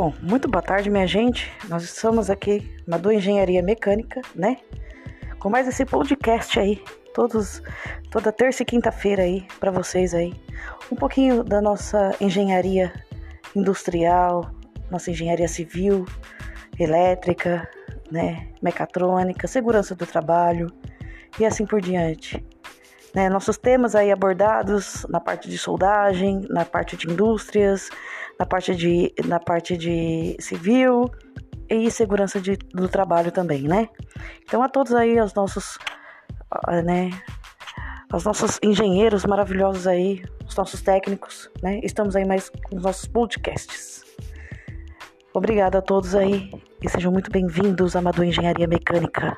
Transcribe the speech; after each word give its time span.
Bom, 0.00 0.14
muito 0.22 0.46
boa 0.46 0.62
tarde, 0.62 0.88
minha 0.88 1.08
gente. 1.08 1.50
Nós 1.68 1.82
estamos 1.82 2.30
aqui 2.30 2.72
na 2.86 2.96
do 2.96 3.10
Engenharia 3.10 3.60
Mecânica, 3.60 4.20
né? 4.32 4.58
Com 5.40 5.50
mais 5.50 5.66
esse 5.66 5.84
podcast 5.84 6.56
aí, 6.60 6.80
todos, 7.12 7.60
toda 8.08 8.30
terça 8.30 8.62
e 8.62 8.64
quinta-feira 8.64 9.24
aí 9.24 9.44
para 9.58 9.72
vocês 9.72 10.14
aí. 10.14 10.32
Um 10.88 10.94
pouquinho 10.94 11.42
da 11.42 11.60
nossa 11.60 12.14
engenharia 12.20 12.92
industrial, 13.56 14.48
nossa 14.88 15.10
engenharia 15.10 15.48
civil, 15.48 16.04
elétrica, 16.78 17.68
né, 18.08 18.46
mecatrônica, 18.62 19.48
segurança 19.48 19.96
do 19.96 20.06
trabalho 20.06 20.72
e 21.40 21.44
assim 21.44 21.66
por 21.66 21.80
diante. 21.80 22.46
Né, 23.12 23.28
nossos 23.28 23.58
temas 23.58 23.96
aí 23.96 24.12
abordados 24.12 25.04
na 25.08 25.18
parte 25.18 25.50
de 25.50 25.58
soldagem, 25.58 26.46
na 26.48 26.64
parte 26.64 26.96
de 26.96 27.10
indústrias, 27.10 27.90
na 28.38 28.46
parte 28.46 28.74
de, 28.74 29.12
na 29.26 29.40
parte 29.40 29.76
de 29.76 30.36
civil 30.38 31.10
e 31.68 31.90
segurança 31.90 32.40
de, 32.40 32.56
do 32.56 32.88
trabalho 32.88 33.32
também, 33.32 33.62
né? 33.62 33.88
Então 34.44 34.62
a 34.62 34.68
todos 34.68 34.94
aí, 34.94 35.20
os 35.20 35.34
nossos, 35.34 35.78
né, 36.84 37.10
os 38.12 38.24
nossos 38.24 38.58
engenheiros 38.62 39.26
maravilhosos 39.26 39.86
aí, 39.86 40.22
os 40.46 40.56
nossos 40.56 40.80
técnicos, 40.80 41.50
né? 41.62 41.80
Estamos 41.82 42.16
aí 42.16 42.24
mais 42.24 42.48
com 42.48 42.76
os 42.76 42.82
nossos 42.82 43.06
podcasts. 43.06 44.04
Obrigada 45.34 45.78
a 45.78 45.82
todos 45.82 46.14
aí 46.14 46.50
e 46.82 46.88
sejam 46.88 47.12
muito 47.12 47.30
bem-vindos 47.30 47.94
à 47.94 47.98
Amador 47.98 48.24
Engenharia 48.24 48.66
Mecânica. 48.66 49.36